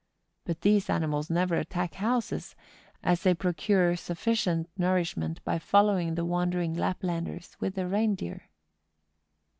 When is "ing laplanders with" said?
6.63-7.75